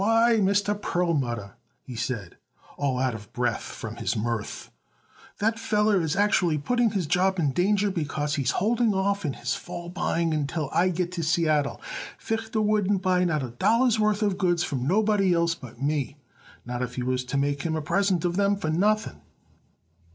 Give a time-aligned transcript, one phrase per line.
[0.03, 0.73] "Why, Mr.
[0.81, 2.37] Perlmutter," he said,
[2.75, 4.71] all out of breath from his mirth,
[5.37, 9.53] "that feller is actually putting his job in danger because he's holding off in his
[9.53, 11.79] fall buying until I get to Seattle.
[12.17, 16.17] Fichter wouldn't buy not a dollar's worth of goods from nobody else but me,
[16.65, 19.21] not if you was to make him a present of them for nothing."